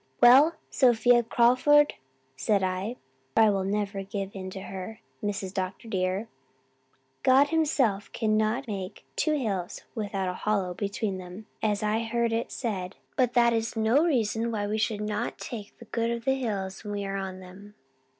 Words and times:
'Well, 0.19 0.55
Sophia 0.71 1.21
Crawford,' 1.21 1.93
said 2.35 2.63
I, 2.63 2.95
for 3.35 3.43
I 3.43 3.49
will 3.51 3.63
never 3.63 4.01
give 4.01 4.31
in 4.33 4.49
to 4.49 4.61
her, 4.61 4.99
Mrs. 5.23 5.53
Dr. 5.53 5.87
dear 5.87 6.27
'God 7.21 7.49
himself 7.49 8.11
cannot 8.11 8.67
make 8.67 9.05
two 9.15 9.33
hills 9.33 9.81
without 9.93 10.27
a 10.27 10.33
hollow 10.33 10.73
between 10.73 11.19
them, 11.19 11.45
as 11.61 11.83
I 11.83 11.97
have 11.99 12.13
heard 12.13 12.33
it 12.33 12.51
said, 12.51 12.95
but 13.15 13.33
that 13.33 13.53
is 13.53 13.75
no 13.75 14.03
reason 14.03 14.51
why 14.51 14.65
we 14.65 14.79
should 14.79 15.01
not 15.01 15.37
take 15.37 15.77
the 15.77 15.85
good 15.85 16.09
of 16.09 16.25
the 16.25 16.33
hills 16.33 16.83
when 16.83 16.93
we 16.93 17.05
are 17.05 17.15
on 17.17 17.39
them.' 17.39 17.75